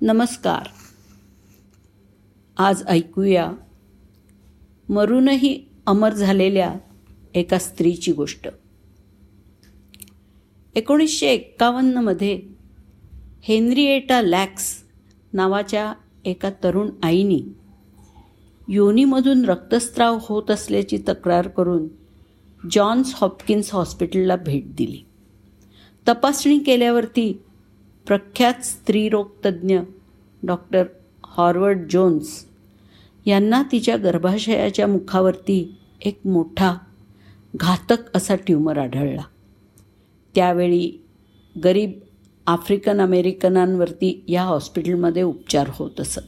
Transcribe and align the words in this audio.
नमस्कार. 0.00 0.68
आज 2.56 2.82
ऐकूया 2.86 3.52
मरूनही 4.88 5.64
अमर 5.86 6.14
झालेल्या 6.14 6.74
एका 7.34 7.58
स्त्रीची 7.58 8.12
गोष्ट. 8.12 8.48
एकोणीसशे 10.74 11.28
एक्कावन्नमध्ये 11.28 12.42
हेनरिएटा 13.42 14.22
लॅक्स 14.22 14.84
नावाच्या 15.32 15.94
एका 16.24 16.50
तरुण 16.64 16.90
आईनी 17.02 17.42
योनीमधून 18.68 19.44
रक्तस्राव 19.44 20.18
होत 20.22 20.50
असल्याची 20.50 20.98
तक्रार 21.08 21.48
करून 21.48 21.88
जॉन्स 22.70 23.12
हॉपकिन्स 23.14 23.74
हॉस्पिटलला 23.74 24.36
भेट 24.36 24.74
दिली. 24.74 25.02
तपासणी 26.08 26.58
केल्यावरती 26.58 27.42
प्रख्यात 28.06 28.64
स्त्रीरोगतज्ञ 28.64 29.78
डॉक्टर 30.42 30.84
हॉर्वर्ड 31.24 31.78
जोन्स 31.90 32.46
यांना 33.26 33.62
तिच्या 33.72 33.96
गर्भाशयाच्या 33.96 34.86
मुखावरती 34.86 35.76
एक 36.04 36.20
मोठा 36.24 36.74
घातक 37.56 38.16
असा 38.16 38.34
ट्यूमर 38.34 38.78
आढळला. 38.78 39.22
त्यावेळी 40.34 41.04
गरीब 41.64 41.92
आफ्रिकन 42.46 43.00
अमेरिकनांवरती 43.00 44.24
या 44.28 44.42
हॉस्पिटलमध्ये 44.42 45.22
उपचार 45.22 45.66
होत 45.72 46.00
असत. 46.00 46.20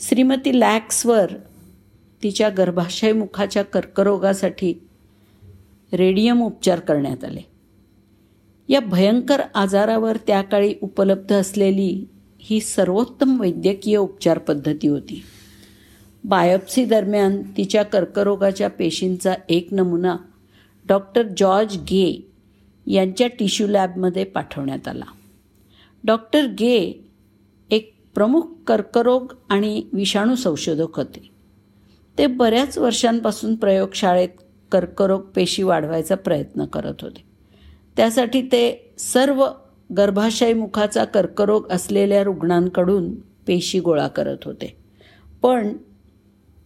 श्रीमती 0.00 0.60
लॅक्सवर 0.60 1.30
तिच्या 2.22 2.48
गर्भाशय 2.48 3.12
मुखाच्या 3.12 3.62
कर्करोगासाठी 3.62 4.74
रेडियम 5.92 6.42
उपचार 6.42 6.80
करण्यात 6.80 7.24
आले. 7.24 7.57
या 8.68 8.80
भयंकर 8.80 9.40
आजारावर 9.54 10.16
त्या 10.16 10.42
काळी 10.42 10.74
उपलब्ध 10.82 11.32
असलेली 11.32 12.04
ही 12.38 12.60
सर्वोत्तम 12.60 13.40
वैद्यकीय 13.40 13.96
उपचार 13.96 14.38
पद्धती 14.38 14.88
होती. 14.88 15.22
बायोप्सी 16.24 16.84
दरम्यान 16.84 17.42
तिच्या 17.42 17.82
कर्करोगाच्या 17.82 18.70
पेशींचा 18.70 19.34
एक 19.48 19.68
नमुना 19.72 20.16
डॉक्टर 20.88 21.22
जॉर्ज 21.36 21.76
गे 21.76 22.28
यांच्या 22.86 23.26
टिश्यू 23.26 23.66
लॅबमध्ये 23.66 24.24
पाठवण्यात 24.24 24.88
आला. 24.88 25.04
डॉक्टर 26.04 26.46
गे 26.46 27.04
एक 27.70 27.94
प्रमुख 28.14 28.42
कर्करोग 28.66 29.32
आणि 29.48 29.82
विषाणू 29.92 30.34
संशोधक 30.34 30.96
होते. 30.96 31.30
ते 32.18 32.26
बऱ्याच 32.26 32.78
वर्षांपासून 32.78 33.54
प्रयोगशाळेत 33.54 34.28
कर्करोग 34.72 35.20
पेशी 35.20 35.62
वाढवायचा 35.62 36.14
प्रयत्न 36.14 36.64
करत 36.64 36.94
होते. 37.00 37.27
त्यासाठी 37.98 38.42
ते 38.42 38.92
सर्व 38.98 39.48
गर्भाशय 39.96 40.52
मुखाचा 40.52 41.04
कर्करोग 41.04 41.70
असलेल्या 41.70 42.22
रुग्णांकडून 42.22 43.14
पेशी 43.14 43.80
गोळा 43.80 44.08
करत 44.08 44.36
होते. 44.44 44.76
पण 45.42 45.76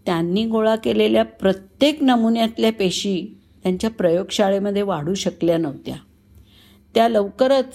त्यांनी 0.07 0.47
गोळा 0.47 0.77
केलेल्या 0.77 1.25
प्रत्येक 1.25 2.03
नमुन्यातल्या 2.03 2.73
पेशी 2.73 3.41
त्यांच्या 3.63 3.91
प्रयोगशाळेमध्ये 3.91 4.83
वाढू 4.83 5.15
शकल्या 5.15 5.59
नव्हत्या. 5.59 5.97
त्या 6.95 7.09
लवकरच 7.09 7.75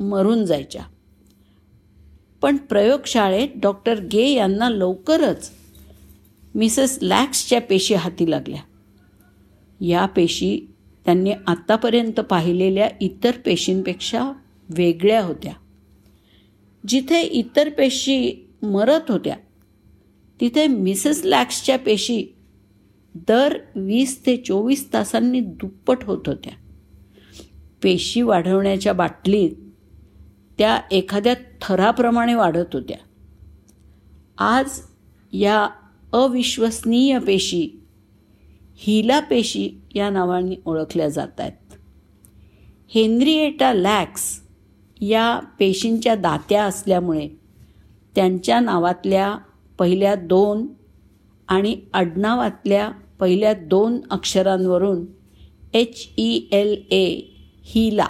मरून 0.00 0.44
जायच्या. 0.44 0.82
पण 2.42 2.56
प्रयोगशाळेत 2.56 3.48
डॉक्टर 3.56 4.00
गे 4.00 4.28
यांना 4.28 4.70
लवकरच 4.70 5.50
मिसेस 6.54 6.98
लॅक्सच्या 7.02 7.60
पेशी 7.60 7.94
हाती 7.94 8.30
लागल्या. 8.30 8.60
या 9.80 10.06
पेशी 10.06 10.73
त्यांनी 11.04 11.32
आत्तापर्यंत 11.46 12.20
पाहिलेल्या 12.20 12.88
इतर 13.00 13.30
पेशींपेक्षा 13.30 14.32
वेगळ्या 14.68 15.22
होत्या. 15.22 15.52
जिथे 16.88 17.20
इतर 17.20 17.68
पेशी 17.68 18.48
मरत 18.62 19.10
होत्या 19.10 19.36
तिथे 20.40 20.66
मिसेस 20.66 21.22
लॅक्सच्या 21.24 21.78
पेशी 21.78 22.26
दर 23.28 23.58
वीस 23.76 24.26
ते 24.26 24.36
चोवीस 24.36 24.92
तासांनी 24.92 25.40
दुप्पट 25.40 26.04
होत 26.04 26.22
होत्या. 26.26 26.52
पेशी 27.82 28.22
वाढवण्याच्या 28.22 28.92
बाटलीत 28.92 29.50
त्या 30.58 30.80
एखाद्या 30.90 31.34
थराप्रमाणे 31.62 32.34
वाढत 32.34 32.74
होत्या. 32.74 32.96
आज 34.38 34.80
या 35.32 35.68
अविश्वसनीय 36.12 37.18
पेशी 37.18 37.83
हिला 38.76 39.20
पेशी 39.20 39.70
या 39.94 40.10
नावाने 40.10 40.54
ओळखल्या 40.66 41.08
जात 41.08 41.40
आहेत 41.40 41.74
हेनरिएटा 42.88 43.72
लॅक्स 43.72 44.40
या 45.00 45.40
पेशींच्या 45.58 46.14
दात्या 46.14 46.64
असल्यामुळे 46.64 47.28
त्यांच्या 48.14 48.60
नावातल्या 48.60 49.38
पहिल्या 49.78 50.14
दोन 50.14 50.66
आणि 51.48 51.80
आडनावातल्या 51.94 52.90
पहिल्या 53.20 53.54
दोन 53.54 54.00
अक्षरांवरून 54.10 55.06
एच 55.74 56.08
ई 56.16 56.40
एल 56.52 56.82
ए 56.90 57.20
हिला 57.64 58.06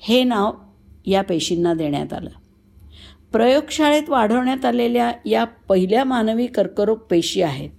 हे 0.00 0.24
नाव 0.24 0.52
या 1.06 1.22
पेशींना 1.22 1.74
देण्यात 1.74 2.12
आलं. 2.12 2.30
प्रयोगशाळेत 3.32 4.10
वाढवण्यात 4.10 4.64
आलेल्या 4.64 5.12
या 5.26 5.44
पहिल्या 5.44 6.04
मानवी 6.04 6.46
कर्करोग 6.46 6.98
पेशी 6.98 7.42
आहेत. 7.42 7.70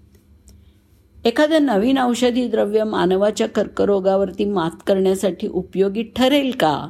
एखादं 1.26 1.66
नवीन 1.66 1.98
औषधी 1.98 2.48
द्रव्य 2.48 2.84
मानवाच्या 2.84 3.48
कर्करोगावरती 3.48 4.46
मात 4.46 4.72
करण्यासाठी 4.88 5.48
उपयोगी 5.48 6.04
ठरेल 6.04 6.52
का? 6.52 6.90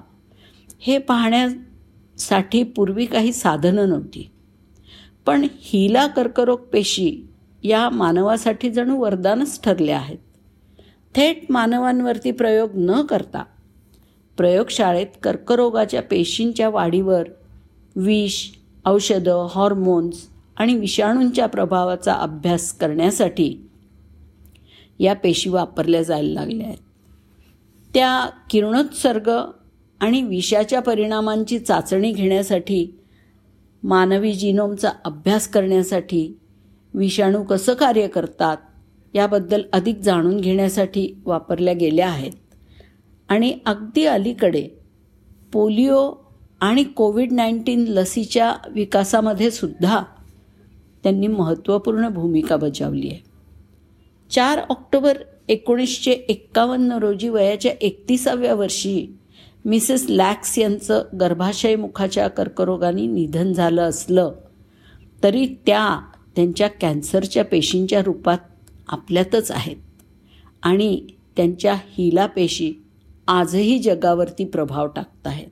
हे 0.80 0.98
पाहण्यासाठी 0.98 2.64
पूर्वी 2.64 3.06
काही 3.06 3.34
साधनं 3.34 3.90
नव्हती. 3.90 4.30
पण 5.26 5.48
हिला 5.60 6.08
कर्करोग 6.08 6.60
पेशी 6.60 7.28
या 7.64 7.90
मानवासाठी 7.90 8.70
जणू 8.70 8.98
वरदानच 8.98 9.62
ठरल्या 9.64 9.98
आहेत. 9.98 10.18
थेट 11.16 11.42
मानवांवरती 11.50 12.32
प्रयोग 12.32 12.70
न 12.76 13.02
करता 13.02 13.44
प्रयोगशाळेत 14.38 15.08
कर्करोगाच्या 15.24 16.02
पेशींच्या 16.02 16.70
वाढीवर 16.70 17.24
विष 17.96 18.52
औषधं 18.86 19.48
हॉर्मोन्स 19.50 20.28
आणि 20.58 20.74
विषाणूंच्या 20.74 21.46
प्रभावाचा 21.46 22.14
अभ्यास 22.14 22.72
करण्यासाठी 22.74 23.68
या 25.00 25.14
पेशी 25.14 25.50
वापरल्या 25.50 26.04
जायला 26.04 26.34
लागल्या 26.34 26.68
आहेत. 26.68 26.78
त्या 27.94 28.30
किरणोत्सर्ग 28.50 29.32
आणि 30.00 30.22
विषाच्या 30.22 30.80
परिणामांची 30.80 31.60
चाचणी 31.60 32.12
घेण्यासाठी 32.12 33.00
मानवी 33.84 34.34
जिनोमचा 34.34 34.90
अभ्यास 35.06 35.48
करण्यासाठी 35.48 36.38
विषाणू 36.94 37.44
कसं 37.44 37.74
कार्य 37.74 38.08
करतात 38.08 38.58
याबद्दल 39.14 39.62
अधिक 39.74 39.98
जाणून 39.98 40.40
घेण्यासाठी 40.40 41.22
वापरल्या 41.26 41.74
गेल्या 41.74 42.10
आहेत. 42.10 42.32
आणि 43.30 43.60
अगदी 43.66 44.06
अलीकडे 44.06 44.68
पोलिओ 45.54 46.12
आणि 46.62 46.84
कोविड 46.84 47.32
नाईन्टीन 47.32 47.86
लसीच्या 47.88 48.56
विकासामध्ये 48.72 49.52
सुद्धा 49.52 50.04
त्यांनी 51.04 51.28
महत्त्वपूर्ण 51.28 52.10
भूमिका 52.10 52.56
बजावली 52.56 53.10
आहे. 53.10 53.35
चार 54.30 54.60
ऑक्टोबर 54.70 55.18
एकोणीसशे 55.48 56.12
एक्कावन्न 56.12 56.92
रोजी 56.92 57.30
वयाच्या 57.30 57.72
एकतीसाव्या 57.82 58.54
वर्षी 58.54 59.18
मिसेस 59.66 60.06
लॅक्स 60.10 60.58
यांचं 60.58 61.04
गर्भाशय 61.20 61.76
मुखाच्या 61.76 62.28
कर्करोगाने 62.28 63.08
निधन 63.08 63.54
झालं 63.54 63.82
असलं 63.82 64.32
तरी 65.24 65.46
त्या 65.46 66.00
त्यांच्या 66.36 66.68
कॅन्सरच्या 66.68 67.46
पेशींच्या 67.46 68.02
रूपात 68.02 68.38
आपल्यातच 68.88 69.52
आहेत 69.52 69.76
आणि 70.64 71.08
त्यांच्या 71.38 71.74
हिला 71.74 72.26
पेशी 72.26 72.74
आजही 73.28 73.80
जगावरती 73.80 74.46
प्रभाव 74.46 74.88
टाकत 74.88 75.28
आहेत. 75.28 75.48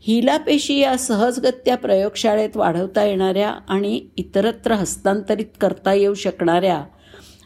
हिला 0.00 0.36
पेशी 0.36 0.78
या 0.78 0.98
सहजगत्या 0.98 1.76
प्रयोगशाळेत 1.76 2.56
वाढवता 2.56 3.04
येणाऱ्या 3.04 3.50
आणि 3.50 4.06
इतरत्र 4.16 4.72
हस्तांतरित 4.72 5.46
करता 5.60 5.94
येऊ 5.94 6.14
शकणाऱ्या 6.14 6.84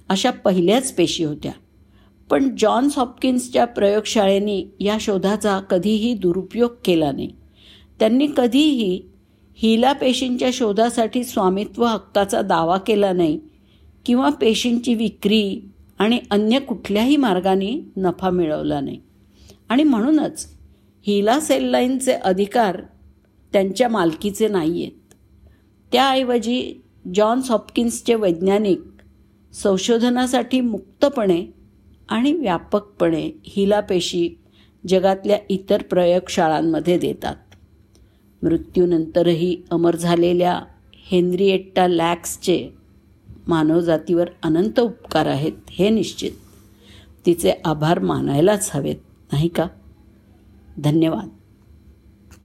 अशा 0.09 0.31
पहिल्याच 0.31 0.93
पेशी 0.93 1.25
होत्या. 1.25 1.53
पण 2.31 2.57
जॉन्स 2.59 2.99
हॉपकिन्सच्या 2.99 3.65
प्रयोगशाळेने 3.65 4.75
या 4.81 4.97
शोधाचा 5.01 5.61
कधीही 5.61 6.15
दुरुपयोग 6.15 6.71
केला 6.85 7.13
नाही. 7.13 7.31
त्यांनी 7.99 8.29
कधीही 8.37 9.03
हिला 9.57 9.93
पेशींच्या 9.93 10.51
शोधासाठी 10.53 11.25
स्वामित्व 11.25 11.85
हक्काचा 11.85 12.43
दावा 12.43 12.79
केला 12.79 13.13
नाही 13.13 13.41
किंवा 14.07 14.29
पेशींची 14.29 14.95
विक्री 14.95 15.61
आणि 15.99 16.19
अन्य 16.31 16.59
कुठल्याही 16.59 17.17
मार्गाने 17.17 17.85
नफा 17.97 18.31
मिळवला 18.31 18.81
नाही. 18.81 19.01
आणि 19.69 19.83
म्हणूनच 19.83 20.47
हिला 21.07 21.41
सेल 21.41 21.65
लाईनचे 21.65 22.13
अधिकार 22.13 22.83
त्यांच्या 23.53 23.89
मालकीचे 23.89 24.49
नाही 24.49 24.83
आहेत 24.83 25.15
त्याऐवजी 25.93 26.83
जॉन्स 27.15 27.51
हॉपकिन्सचे 27.51 28.15
वैज्ञानिक 28.15 28.81
संशोधनासाठी 29.53 30.61
मुक्तपणे 30.61 31.47
आणि 32.09 32.33
व्यापकपणे 32.33 33.31
हिला 33.45 33.81
पेशी 33.81 34.31
जगातल्या 34.89 35.39
इतर 35.49 35.83
प्रयोगशाळांमध्ये 35.83 36.99
देतात. 36.99 37.37
मृत्यूनंतरही 38.43 39.63
अमर 39.71 39.97
झालेल्या 39.97 40.61
हेनरिएट्टा 40.95 41.89
लॅक्सचे 41.89 42.69
मानवजातीवर 43.49 44.29
अनंत 44.43 44.81
उपकार 44.81 45.27
आहेत 45.27 45.53
हे 45.71 45.89
निश्चित. 45.89 46.31
तिचे 47.27 47.53
आभार 47.65 47.99
मानायलाच 47.99 48.71
हवेत 48.75 48.97
नाही 49.33 49.49
का? 49.49 49.67
धन्यवाद. 50.79 51.29